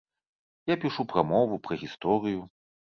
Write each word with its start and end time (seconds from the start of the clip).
Я 0.73 0.77
пішу 0.85 1.07
пра 1.11 1.27
мову, 1.35 1.63
пра 1.69 1.81
гісторыю. 1.85 2.41